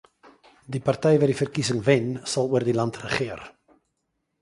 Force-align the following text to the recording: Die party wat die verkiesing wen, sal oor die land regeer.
Die 0.75 0.81
party 0.87 1.11
wat 1.23 1.31
die 1.33 1.37
verkiesing 1.43 1.83
wen, 1.91 2.09
sal 2.35 2.51
oor 2.57 2.67
die 2.71 2.77
land 2.81 3.01
regeer. 3.07 3.49